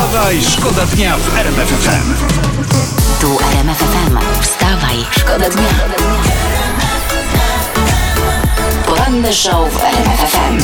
Wstawaj, 0.00 0.42
szkoda 0.42 0.86
dnia 0.86 1.16
w 1.16 1.36
RMF 1.38 1.68
FM. 1.68 2.14
Tu 3.20 3.38
RMF 3.52 3.78
FM. 3.78 4.18
Wstawaj, 4.42 4.96
szkoda 5.10 5.50
dnia. 5.50 5.68
Poranny 8.86 9.32
show 9.32 9.72
w 9.72 9.76
RMF 9.84 10.20
FM. 10.32 10.58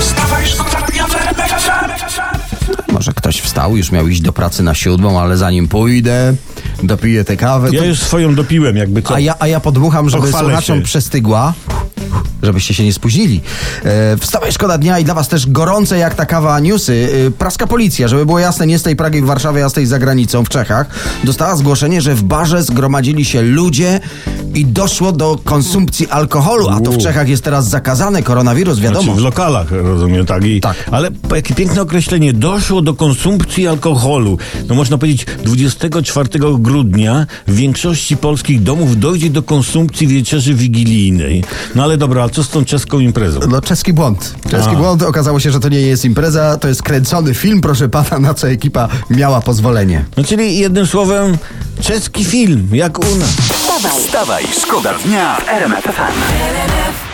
Wstawaj, 0.00 0.46
szkoda 0.46 0.86
dnia 0.92 1.06
w 1.06 1.14
RMF 1.16 1.50
FM. 1.62 2.92
Może 2.92 3.12
ktoś 3.12 3.40
wstał, 3.40 3.76
już 3.76 3.92
miał 3.92 4.08
iść 4.08 4.20
do 4.20 4.32
pracy 4.32 4.62
na 4.62 4.74
siódmą, 4.74 5.20
ale 5.20 5.36
zanim 5.36 5.68
pójdę, 5.68 6.34
dopiję 6.82 7.24
tę 7.24 7.36
kawę. 7.36 7.68
Ja 7.72 7.80
to... 7.80 7.86
już 7.86 7.98
swoją 7.98 8.34
dopiłem, 8.34 8.76
jakby 8.76 9.02
co. 9.02 9.14
a, 9.14 9.20
ja, 9.20 9.34
a 9.38 9.46
ja 9.46 9.60
podmucham, 9.60 10.10
żeby 10.10 10.22
Pochwalę 10.22 10.44
słuchaczom 10.48 10.78
się. 10.78 10.84
przestygła. 10.84 11.54
Żebyście 12.42 12.74
się 12.74 12.84
nie 12.84 12.92
spóźnili. 12.92 13.40
E, 13.84 14.16
wstawaj, 14.16 14.52
szkoda 14.52 14.78
dnia 14.78 14.98
i 14.98 15.04
dla 15.04 15.14
was 15.14 15.28
też 15.28 15.46
gorące 15.46 15.98
jak 15.98 16.14
ta 16.14 16.26
kawa 16.26 16.60
newsy. 16.60 17.08
E, 17.26 17.30
praska 17.30 17.66
policja, 17.66 18.08
żeby 18.08 18.26
było 18.26 18.38
jasne, 18.38 18.66
nie 18.66 18.78
z 18.78 18.82
tej 18.82 18.96
Pragi 18.96 19.22
w 19.22 19.24
Warszawie, 19.24 19.64
a 19.64 19.68
z 19.68 19.72
tej 19.72 19.86
za 19.86 19.98
granicą 19.98 20.44
w 20.44 20.48
Czechach, 20.48 20.86
dostała 21.24 21.56
zgłoszenie, 21.56 22.00
że 22.00 22.14
w 22.14 22.22
barze 22.22 22.62
zgromadzili 22.62 23.24
się 23.24 23.42
ludzie 23.42 24.00
i 24.54 24.64
doszło 24.64 25.12
do 25.12 25.38
konsumpcji 25.44 26.08
alkoholu, 26.08 26.68
a 26.68 26.80
to 26.80 26.92
w. 26.92 26.98
Czechach 26.98 27.28
jest 27.28 27.44
teraz 27.44 27.68
zakazane, 27.68 28.22
koronawirus, 28.22 28.78
wiadomo. 28.78 29.02
Znaczy 29.02 29.20
w 29.20 29.24
lokalach, 29.24 29.70
rozumiem, 29.70 30.26
tak. 30.26 30.44
I, 30.44 30.60
Tak. 30.60 30.76
Ale 30.90 31.10
jakie 31.34 31.54
piękne 31.54 31.82
określenie. 31.82 32.32
Doszło 32.32 32.82
do 32.82 32.94
konsumpcji 32.94 33.66
alkoholu. 33.66 34.38
No 34.68 34.74
można 34.74 34.98
powiedzieć, 34.98 35.26
24 35.44 36.28
grudnia 36.58 37.26
w 37.46 37.54
większości 37.54 38.16
polskich 38.16 38.62
domów 38.62 39.00
dojdzie 39.00 39.30
do 39.30 39.42
konsumpcji 39.42 40.06
wieczerzy 40.06 40.54
wigilijnej. 40.54 41.44
No 41.74 41.82
ale 41.82 41.96
dobra, 41.98 42.24
a 42.24 42.28
co 42.28 42.44
z 42.44 42.48
tą 42.48 42.64
czeską 42.64 42.98
imprezą? 42.98 43.40
No 43.48 43.60
czeski 43.60 43.92
błąd. 43.92 44.34
Czeski 44.50 44.74
A. 44.74 44.78
błąd. 44.78 45.02
Okazało 45.02 45.40
się, 45.40 45.50
że 45.50 45.60
to 45.60 45.68
nie 45.68 45.80
jest 45.80 46.04
impreza, 46.04 46.56
to 46.56 46.68
jest 46.68 46.82
kręcony 46.82 47.34
film, 47.34 47.60
proszę 47.60 47.88
pana, 47.88 48.18
na 48.18 48.34
co 48.34 48.48
ekipa 48.48 48.88
miała 49.10 49.40
pozwolenie. 49.40 50.04
No 50.16 50.24
czyli 50.24 50.58
jednym 50.58 50.86
słowem, 50.86 51.38
czeski 51.80 52.24
film, 52.24 52.68
jak 52.72 52.98
u 52.98 53.16
nas. 53.16 53.30
Wstawaj, 53.30 54.00
Wstawaj, 54.00 54.44
szkoda 54.62 54.94
dnia 55.04 55.36
w 55.36 55.48
RMF 55.48 55.84
FM. 55.84 57.07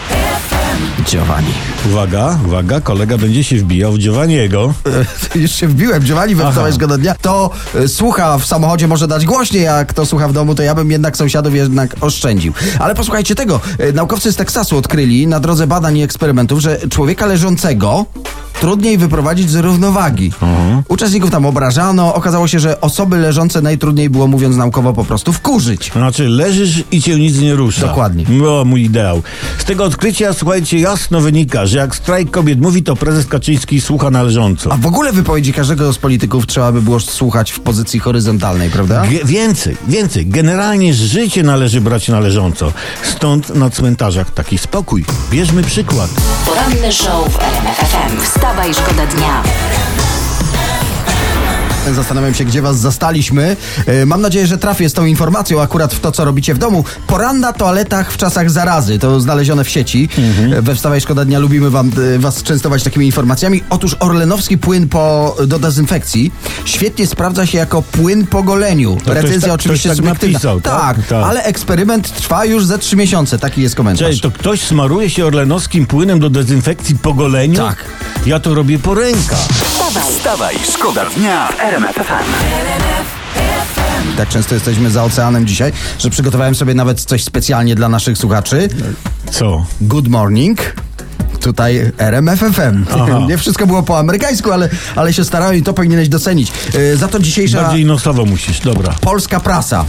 Giovanni. 1.04 1.52
Uwaga, 1.86 2.38
uwaga, 2.46 2.80
kolega 2.80 3.18
będzie 3.18 3.44
się 3.44 3.56
wbijał 3.56 3.92
w 3.92 3.98
Giovanniego. 3.98 4.74
Już 5.34 5.50
się 5.50 5.68
wbiłem, 5.68 6.02
Giovanni 6.02 6.34
we 6.34 6.42
Aha. 6.42 6.50
wstałeś 6.52 6.76
go 6.76 6.86
do 6.86 6.98
dnia. 6.98 7.14
To 7.20 7.50
e, 7.74 7.88
słucha 7.88 8.38
w 8.38 8.46
samochodzie 8.46 8.88
może 8.88 9.08
dać 9.08 9.26
głośniej, 9.26 9.62
jak 9.62 9.92
to 9.92 10.06
słucha 10.06 10.28
w 10.28 10.32
domu, 10.32 10.54
to 10.54 10.62
ja 10.62 10.74
bym 10.74 10.90
jednak 10.90 11.16
sąsiadów 11.16 11.54
jednak 11.54 11.96
oszczędził. 12.00 12.52
Ale 12.78 12.94
posłuchajcie 12.94 13.34
tego. 13.34 13.60
E, 13.78 13.92
Naukowcy 13.92 14.32
z 14.32 14.36
Teksasu 14.36 14.76
odkryli 14.76 15.26
na 15.26 15.40
drodze 15.40 15.66
badań 15.66 15.98
i 15.98 16.02
eksperymentów, 16.02 16.60
że 16.60 16.78
człowieka 16.90 17.26
leżącego 17.26 18.06
trudniej 18.64 18.98
wyprowadzić 18.98 19.50
z 19.50 19.56
równowagi. 19.56 20.32
Uczestników 20.88 21.30
tam 21.30 21.46
obrażano. 21.46 22.14
Okazało 22.14 22.48
się, 22.48 22.60
że 22.60 22.80
osoby 22.80 23.16
leżące 23.16 23.62
najtrudniej 23.62 24.10
było, 24.10 24.26
mówiąc 24.26 24.56
naukowo, 24.56 24.92
po 24.92 25.04
prostu 25.04 25.32
wkurzyć. 25.32 25.92
Znaczy, 25.92 26.28
leżysz 26.28 26.84
i 26.90 27.02
cię 27.02 27.16
nic 27.16 27.40
nie 27.40 27.54
rusza. 27.54 27.86
Dokładnie. 27.86 28.24
No, 28.28 28.64
mój 28.64 28.82
ideał. 28.82 29.22
Z 29.58 29.64
tego 29.64 29.84
odkrycia, 29.84 30.32
słuchajcie, 30.32 30.78
jasno 30.78 31.20
wynika, 31.20 31.66
że 31.66 31.78
jak 31.78 31.96
strajk 31.96 32.30
kobiet 32.30 32.60
mówi, 32.60 32.82
to 32.82 32.96
prezes 32.96 33.26
Kaczyński 33.26 33.80
słucha 33.80 34.10
należąco. 34.10 34.72
A 34.72 34.76
w 34.76 34.86
ogóle 34.86 35.12
wypowiedzi 35.12 35.52
każdego 35.52 35.92
z 35.92 35.98
polityków 35.98 36.46
trzeba 36.46 36.72
by 36.72 36.82
było 36.82 37.00
słuchać 37.00 37.52
w 37.52 37.60
pozycji 37.60 38.00
horyzontalnej, 38.00 38.70
prawda? 38.70 39.02
Ge- 39.02 39.26
więcej, 39.26 39.76
więcej. 39.88 40.26
Generalnie 40.26 40.94
życie 40.94 41.42
należy 41.42 41.80
brać 41.80 42.08
należąco. 42.08 42.72
Stąd 43.02 43.54
na 43.54 43.70
cmentarzach 43.70 44.30
taki 44.30 44.58
spokój. 44.58 45.04
Bierzmy 45.30 45.62
przykład. 45.62 46.10
poranny 46.46 46.92
show 46.92 47.32
w 47.32 47.38
RMF 47.38 47.84
FM. 48.54 48.60
Wstawaj, 48.60 48.74
szkoda 48.74 49.06
dnia. 49.06 49.42
Zastanawiam 51.92 52.34
się, 52.34 52.44
gdzie 52.44 52.62
was 52.62 52.78
zastaliśmy. 52.78 53.56
E, 53.86 54.06
Mam 54.06 54.20
nadzieję, 54.20 54.46
że 54.46 54.58
trafię 54.58 54.88
z 54.88 54.92
tą 54.92 55.04
informacją 55.04 55.62
akurat 55.62 55.94
w 55.94 56.00
to, 56.00 56.12
co 56.12 56.24
robicie 56.24 56.54
w 56.54 56.58
domu. 56.58 56.84
Poranna 57.06 57.52
toaletach 57.52 58.12
w 58.12 58.16
czasach 58.16 58.50
zarazy. 58.50 58.98
To 58.98 59.20
znalezione 59.20 59.64
w 59.64 59.68
sieci. 59.68 60.08
E, 60.56 60.62
We 60.62 60.74
Wstawaj 60.74 61.00
Szkoda 61.00 61.24
Dnia 61.24 61.38
lubimy 61.38 61.70
wam, 61.70 61.90
e, 62.14 62.18
was 62.18 62.42
częstować 62.42 62.82
takimi 62.82 63.06
informacjami. 63.06 63.62
Otóż 63.70 63.96
orlenowski 64.00 64.58
płyn 64.58 64.88
po, 64.88 65.36
do 65.46 65.58
dezynfekcji 65.58 66.32
świetnie 66.64 67.06
sprawdza 67.06 67.46
się 67.46 67.58
jako 67.58 67.82
płyn 67.82 68.26
po 68.26 68.42
goleniu. 68.42 68.96
ktoś 68.96 69.14
Recenzja 69.14 69.40
tak- 69.40 69.54
oczywiście 69.54 69.88
tak 69.88 69.96
subiektywna. 69.96 70.32
napisał, 70.34 70.60
tak? 70.60 70.96
tak, 70.96 71.06
Tak. 71.06 71.24
ale 71.26 71.42
eksperyment 71.42 72.14
trwa 72.16 72.44
już 72.44 72.66
ze 72.66 72.78
trzy 72.78 72.96
miesiące. 72.96 73.38
Taki 73.38 73.62
jest 73.62 73.74
komentarz. 73.74 74.08
Cześć, 74.08 74.20
to 74.20 74.30
ktoś 74.30 74.60
smaruje 74.62 75.10
się 75.10 75.26
orlenowskim 75.26 75.86
płynem 75.86 76.20
do 76.20 76.30
dezynfekcji 76.30 76.96
po 76.96 77.14
goleniu? 77.14 77.56
Tak. 77.58 77.76
Ja 78.26 78.40
to 78.40 78.54
robię 78.54 78.78
po 78.78 78.94
rękach. 78.94 79.38
Wstawaj, 79.38 80.12
Wstawaj, 80.12 80.54
szkoda 80.74 81.04
dnia 81.16 81.48
w 81.74 81.76
RMF 81.76 81.96
FM. 83.74 84.16
Tak 84.16 84.28
często 84.28 84.54
jesteśmy 84.54 84.90
za 84.90 85.04
oceanem 85.04 85.46
dzisiaj, 85.46 85.72
że 85.98 86.10
przygotowałem 86.10 86.54
sobie 86.54 86.74
nawet 86.74 87.00
coś 87.00 87.24
specjalnie 87.24 87.74
dla 87.74 87.88
naszych 87.88 88.18
słuchaczy. 88.18 88.68
Co? 89.30 89.66
Good 89.80 90.08
morning. 90.08 90.74
Tutaj 91.44 91.92
RMF 91.98 92.40
FM. 92.40 92.84
Aha. 92.94 93.20
Nie 93.28 93.38
wszystko 93.38 93.66
było 93.66 93.82
po 93.82 93.98
amerykańsku, 93.98 94.52
ale, 94.52 94.68
ale 94.96 95.12
się 95.12 95.24
starałem 95.24 95.56
i 95.56 95.62
to 95.62 95.72
powinieneś 95.74 96.08
docenić. 96.08 96.52
Yy, 96.74 96.96
za 96.96 97.08
to 97.08 97.18
dzisiejsza 97.18 97.62
Bardziej 97.62 97.84
nosowo 97.84 98.24
musisz, 98.24 98.60
dobra. 98.60 98.94
polska 99.00 99.40
prasa 99.40 99.84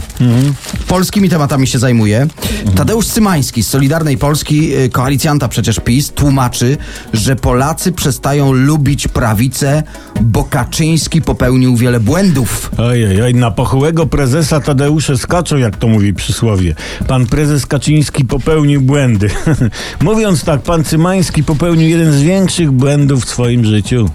polskimi 0.88 1.28
tematami 1.28 1.66
się 1.66 1.78
zajmuje. 1.78 2.26
Tadeusz 2.74 3.06
Cymański 3.06 3.62
z 3.62 3.68
Solidarnej 3.68 4.18
Polski, 4.18 4.68
yy, 4.68 4.88
koalicjanta 4.88 5.48
przecież 5.48 5.80
PiS, 5.80 6.12
tłumaczy, 6.12 6.76
że 7.12 7.36
Polacy 7.36 7.92
przestają 7.92 8.52
lubić 8.52 9.08
prawicę, 9.08 9.82
bo 10.20 10.44
Kaczyński 10.44 11.22
popełnił 11.22 11.76
wiele 11.76 12.00
błędów. 12.00 12.70
Ojej, 12.78 13.22
oj, 13.22 13.34
na 13.34 13.50
pochłego 13.50 14.06
prezesa 14.06 14.60
Tadeusze 14.60 15.18
skaczą, 15.18 15.56
jak 15.56 15.76
to 15.76 15.88
mówi 15.88 16.14
przysłowie. 16.14 16.74
Pan 17.08 17.26
prezes 17.26 17.66
Kaczyński 17.66 18.24
popełnił 18.24 18.80
błędy. 18.80 19.30
Mówiąc 20.00 20.44
tak, 20.44 20.62
pan 20.62 20.84
Cymański 20.84 21.45
popełnił 21.46 21.88
jeden 21.88 22.12
z 22.12 22.22
większych 22.22 22.70
błędów 22.70 23.24
w 23.24 23.28
swoim 23.28 23.64
życiu. 23.64 24.10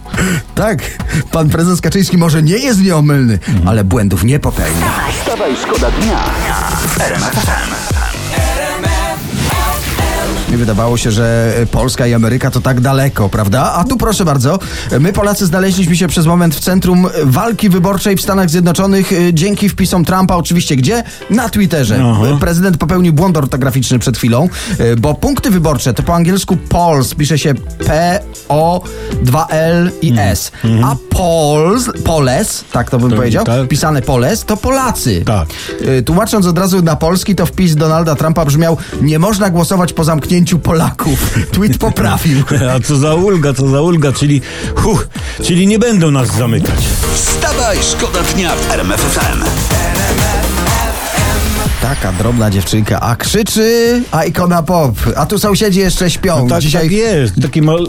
Tak, 0.55 0.97
pan 1.31 1.49
prezes 1.49 1.81
Kaczyński 1.81 2.17
może 2.17 2.43
nie 2.43 2.57
jest 2.57 2.81
nieomylny, 2.81 3.39
ale 3.65 3.83
błędów 3.83 4.23
nie 4.23 4.39
popełnia. 4.39 4.91
Wstawaj, 5.19 5.51
szkoda 5.55 5.91
dnia 5.91 6.17
w 6.87 8.00
wydawało 10.57 10.97
się, 10.97 11.11
że 11.11 11.53
Polska 11.71 12.07
i 12.07 12.13
Ameryka 12.13 12.51
to 12.51 12.61
tak 12.61 12.81
daleko, 12.81 13.29
prawda? 13.29 13.73
A 13.73 13.83
tu 13.83 13.97
proszę 13.97 14.25
bardzo, 14.25 14.59
my 14.99 15.13
Polacy 15.13 15.45
znaleźliśmy 15.45 15.95
się 15.97 16.07
przez 16.07 16.25
moment 16.25 16.55
w 16.55 16.59
centrum 16.59 17.07
walki 17.23 17.69
wyborczej 17.69 18.15
w 18.15 18.21
Stanach 18.21 18.49
Zjednoczonych 18.49 19.11
y, 19.11 19.33
dzięki 19.33 19.69
wpisom 19.69 20.05
Trumpa. 20.05 20.35
Oczywiście 20.35 20.75
gdzie? 20.75 21.03
Na 21.29 21.49
Twitterze. 21.49 22.03
Aha. 22.05 22.25
Y, 22.35 22.39
Prezydent 22.39 22.77
popełnił 22.77 23.13
błąd 23.13 23.37
ortograficzny 23.37 23.99
przed 23.99 24.17
chwilą, 24.17 24.49
bo 24.97 25.13
punkty 25.13 25.51
wyborcze 25.51 25.93
to 25.93 26.03
po 26.03 26.15
angielsku 26.15 26.57
polls 26.57 27.15
pisze 27.15 27.37
się 27.39 27.53
P-O-2-L 28.51 29.91
i 30.01 30.13
S. 30.17 30.51
A 30.83 30.95
polls, 31.09 31.89
poles, 32.03 32.63
tak 32.71 32.89
to 32.89 32.99
bym 32.99 33.09
To- 33.09 33.15
powiedział, 33.15 33.45
tak. 33.45 33.67
pisane 33.67 34.01
poles, 34.01 34.45
to 34.45 34.57
Polacy. 34.57 35.23
Tak. 35.25 35.47
Y, 35.81 36.03
Tłumacząc 36.03 36.45
od 36.45 36.57
razu 36.57 36.81
na 36.81 36.95
polski, 36.95 37.35
to 37.35 37.45
wpis 37.45 37.75
Donalda 37.75 38.15
Trumpa 38.15 38.45
brzmiał 38.45 38.77
Nie 39.01 39.19
można 39.19 39.49
głosować 39.49 39.93
po 39.93 40.03
zamknięciu 40.03 40.59
Polaków. 40.59 41.33
Tweet 41.53 41.77
poprawił. 41.77 42.43
A 42.75 42.79
co 42.79 42.95
za 42.95 43.15
ulga, 43.15 43.53
co 43.53 43.67
za 43.69 43.81
ulga, 43.81 44.11
czyli 44.11 44.41
huh, 44.75 45.07
czyli 45.43 45.67
nie 45.67 45.79
będą 45.79 46.11
nas 46.11 46.27
zamykać. 46.35 46.79
Wstawaj, 47.13 47.77
szkoda 47.81 48.19
dnia 48.35 48.49
w 48.55 48.71
RMF 48.71 49.01
FM. 49.01 49.80
Taka 52.01 52.13
drobna 52.17 52.49
dziewczynka, 52.51 52.99
a 52.99 53.15
krzyczy, 53.15 54.01
a 54.11 54.23
ikona 54.23 54.63
pop. 54.63 54.95
A 55.15 55.25
tu 55.25 55.39
sąsiedzi 55.39 55.79
jeszcze 55.79 56.09
śpią. 56.09 56.47
Tak, 56.47 56.61
Dzisiaj 56.61 56.81
tak 56.81 56.91
jest. 56.91 57.33
Takie 57.41 57.61
mal... 57.61 57.87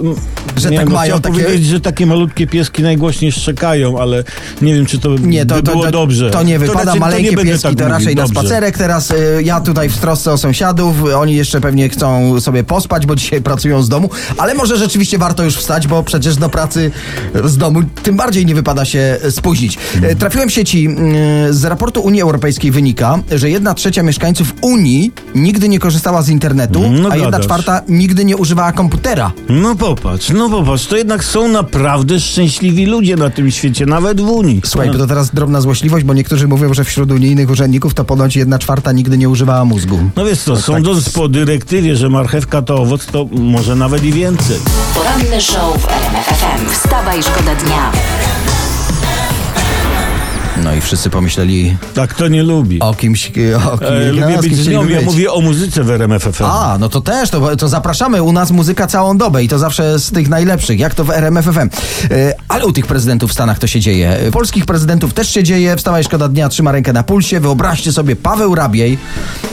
Że 0.57 0.71
nie 0.71 0.77
tak 0.77 0.87
wiem, 0.87 0.93
no 0.95 1.01
mają 1.01 1.21
takie- 1.21 1.41
powiedzieć, 1.45 1.67
że 1.67 1.81
takie 1.81 2.07
malutkie 2.07 2.47
pieski 2.47 2.83
najgłośniej 2.83 3.33
szczekają, 3.33 3.99
ale 4.01 4.25
nie 4.63 4.75
wiem, 4.75 4.87
czy 4.87 4.99
to, 4.99 5.09
Nie, 5.19 5.47
to, 5.47 5.55
by 5.55 5.63
to, 5.63 5.73
było 5.73 5.85
to, 5.85 5.91
dobrze. 5.91 6.31
to 6.31 6.43
nie 6.43 6.59
wypada. 6.59 6.79
raczej- 6.85 6.95
to 6.95 7.01
Maleńkie 7.01 7.31
nie 7.31 7.37
pieski 7.37 7.63
tak 7.69 7.75
to 7.79 7.89
raczej 7.89 8.15
na 8.17 8.23
Dobrze. 8.23 8.41
spacerek. 8.41 8.79
Teraz 8.79 9.11
y, 9.11 9.43
ja 9.45 9.61
tutaj 9.61 9.89
w 9.89 9.97
trosce 9.97 10.33
o 10.33 10.39
sąsiadów. 10.39 10.97
Oni 11.17 11.35
jeszcze 11.35 11.61
pewnie 11.61 11.89
chcą 11.89 12.41
sobie 12.41 12.65
pospać, 12.65 13.07
bo 13.07 13.17
dzisiaj 13.17 13.43
pracują 13.43 13.83
z 13.83 13.89
domu. 13.89 14.11
Ale 14.39 14.55
może 14.55 14.77
rzeczywiście 14.77 15.19
warto 15.19 15.43
już 15.45 15.57
wstać, 15.57 15.87
bo 15.87 16.03
przecież 16.03 16.37
do 16.37 16.49
pracy 16.49 16.91
z 17.45 17.57
domu 17.57 17.81
tym 18.03 18.17
bardziej 18.17 18.47
nie 18.47 18.55
wypada 18.55 18.85
się 18.85 19.19
spóźnić. 19.31 19.79
Y, 20.11 20.17
Trafiłem 20.17 20.49
w 20.49 20.53
sieci. 20.53 20.89
y, 21.49 21.55
Z 21.55 21.65
raportu 21.65 22.01
Unii 22.01 22.23
Europejskiej 22.23 22.71
wynika, 22.71 23.19
że 23.31 23.51
jedna 23.51 23.75
trzecia 23.75 24.02
mieszkańców 24.03 24.55
Unii 24.61 25.13
nigdy 25.35 25.69
nie 25.69 25.79
korzystała 25.79 26.23
z 26.23 26.29
internetu, 26.29 26.81
No 26.91 27.09
a 27.11 27.17
jedna 27.17 27.31
gadasz. 27.31 27.47
czwarta 27.47 27.81
nigdy 27.89 28.25
nie 28.25 28.37
używała 28.37 28.73
komputera. 28.73 29.33
No 29.49 29.75
popatrz, 29.77 30.29
no 30.31 30.51
popatrz, 30.51 30.87
to 30.87 30.97
jednak 30.97 31.25
są 31.25 31.49
naprawdę 31.49 32.21
szczęśliwi 32.21 32.87
ludzie 32.87 33.17
na 33.17 33.31
tym 33.31 33.51
świecie, 33.51 33.87
nawet 33.87 34.21
w 34.21 34.29
Unii. 34.29 34.61
Słuchaj, 34.65 34.91
bo 34.91 34.99
to 34.99 35.07
teraz 35.07 35.31
drobna 35.31 35.61
złośliwość, 35.61 36.05
bo 36.05 36.15
niektórzy 36.15 36.49
mówią, 36.49 36.75
że 36.75 36.85
wśród 36.85 37.13
unijnych 37.13 37.51
urzędników 37.51 37.95
to 37.95 38.05
ponoć 38.05 38.37
jedna 38.37 38.59
czwarta 38.59 38.93
nigdy 38.93 39.19
nie 39.19 39.29
używała 39.29 39.65
mózgu. 39.65 39.99
No 40.17 40.25
wiesz 40.25 40.41
co, 40.41 40.57
sądząc 40.57 41.09
po 41.11 41.29
dyrektywie, 41.29 41.97
że 41.97 42.09
marchewka 42.09 42.63
to 42.63 42.75
owoc, 42.77 43.07
to 43.07 43.27
może 43.33 43.77
nawet 43.77 44.05
i 44.05 44.13
więcej. 44.13 44.57
Poranny 44.95 45.41
show 45.41 45.83
w 45.83 45.89
RMF 45.89 46.27
FM. 46.27 46.71
Wstawaj, 46.71 47.23
szkoda 47.23 47.55
dnia. 47.55 47.93
Wszyscy 50.81 51.11
pomyśleli 51.11 51.77
Tak, 51.95 52.11
kto 52.11 52.29
nie 52.29 52.43
lubi. 52.43 52.81
o 52.81 52.95
kimś, 52.95 53.29
o 53.73 53.79
kim, 53.79 53.89
E, 53.89 54.13
no, 54.13 54.27
lubię 54.27 54.39
być 54.43 54.57
z 54.57 54.69
nią, 54.69 54.89
ja 54.89 55.01
mówię 55.01 55.33
o 55.33 55.41
muzyce 55.41 55.85
w 55.85 55.91
RMF 55.91 56.23
FM. 56.23 56.45
A, 56.45 56.77
no 56.81 56.89
to 56.89 57.01
też, 57.01 57.31
to, 57.31 57.57
to 57.57 57.69
zapraszamy. 57.69 58.23
U 58.23 58.33
nas 58.33 58.51
muzyka 58.51 58.87
całą 58.87 59.19
dobę 59.19 59.45
i 59.45 59.49
to 59.49 59.59
zawsze 59.59 59.99
z 59.99 60.11
tych 60.11 60.29
najlepszych, 60.29 60.79
jak 60.79 60.95
to 60.95 61.05
w 61.05 61.11
RMF 61.11 61.45
FM. 61.45 61.59
E, 61.59 62.35
Ale 62.49 62.67
u 62.67 62.73
tych 62.73 62.87
prezydentów 62.87 63.31
w 63.31 63.33
Stanach 63.33 63.59
to 63.59 63.67
się 63.67 63.81
dzieje. 63.81 64.11
E, 64.11 64.31
Polskich 64.31 64.67
prezydentów 64.67 65.15
też 65.15 65.29
się 65.29 65.43
dzieje. 65.45 65.77
Wstawaj, 65.77 66.05
szkoda 66.05 66.29
dnia, 66.29 66.49
trzyma 66.49 66.73
rękę 66.73 66.93
na 66.93 67.03
pulsie. 67.03 67.41
Wyobraźcie 67.41 67.93
sobie, 67.93 68.17
Paweł 68.17 68.55
Rabiej 68.55 68.99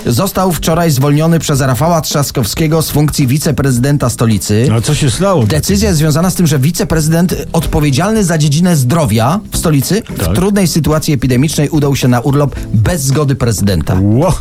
został 0.06 0.52
wczoraj 0.52 0.92
zwolniony 0.92 1.40
przez 1.40 1.62
Rafała 1.62 2.02
Trzaskowskiego 2.02 2.82
z 2.82 2.90
funkcji 2.92 3.28
wiceprezydenta 3.28 4.10
stolicy. 4.10 4.68
A 4.78 4.82
co 4.82 4.96
się 4.96 5.12
stało? 5.12 5.44
Decyzja 5.46 5.88
jest 5.90 6.00
związana 6.00 6.30
z 6.30 6.36
tym, 6.36 6.48
że 6.48 6.60
wiceprezydent 6.60 7.36
odpowiedzialny 7.54 8.24
za 8.24 8.38
dziedzinę 8.38 8.76
zdrowia 8.76 9.40
w 9.52 9.58
stolicy 9.58 10.02
w 10.10 10.26
Tak. 10.26 10.36
trudnej 10.36 10.68
sytuacji 10.68 10.99
epidemicznej 11.08 11.70
udał 11.70 11.96
się 11.96 12.08
na 12.08 12.20
urlop 12.20 12.56
bez 12.74 13.02
zgody 13.02 13.36
prezydenta. 13.36 13.98
Ło. 14.02 14.34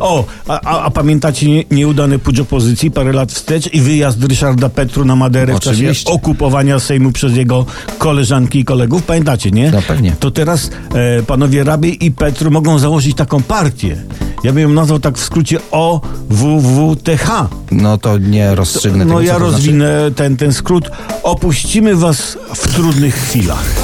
O, 0.00 0.24
a, 0.48 0.60
a, 0.60 0.90
pamiętacie 0.90 1.48
nie, 1.48 1.64
nieudany 1.70 2.18
pucz 2.18 2.38
opozycji 2.38 2.90
parę 2.90 3.12
lat 3.12 3.32
wstecz 3.32 3.74
i 3.74 3.80
wyjazd 3.80 4.24
Ryszarda 4.24 4.68
Petru 4.68 5.04
na 5.04 5.16
Maderę 5.16 5.54
w 5.54 5.60
czasie 5.60 5.76
Oczywiście. 5.76 6.12
okupowania 6.12 6.78
Sejmu 6.80 7.12
przez 7.12 7.36
jego 7.36 7.66
koleżanki 7.98 8.58
i 8.58 8.64
kolegów? 8.64 9.02
Pamiętacie, 9.02 9.50
nie? 9.50 9.70
No, 9.70 9.82
pewnie. 9.88 10.12
To 10.20 10.30
teraz 10.30 10.70
e, 10.94 11.22
panowie 11.22 11.64
Rabie 11.64 11.90
i 11.90 12.10
Petru 12.10 12.50
mogą 12.50 12.78
założyć 12.78 13.16
taką 13.16 13.42
partię. 13.42 13.96
Ja 14.44 14.52
bym 14.52 14.62
ją 14.62 14.68
nazwał 14.68 14.98
tak 15.00 15.18
w 15.18 15.24
skrócie 15.24 15.58
OWWTH. 15.70 17.28
No 17.72 17.98
to 17.98 18.18
nie 18.18 18.54
rozstrzygnę 18.54 19.04
No 19.04 19.10
tego, 19.10 19.20
ja 19.20 19.34
co 19.34 19.38
to 19.40 19.50
znaczy. 19.50 19.56
rozwinę 19.56 20.10
ten, 20.16 20.36
ten 20.36 20.52
skrót. 20.52 20.90
Opuścimy 21.22 21.96
was 21.96 22.38
w 22.54 22.74
trudnych 22.74 23.14
chwilach. 23.14 23.83